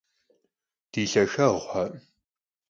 [0.91, 1.85] Di lhaxeğuxe!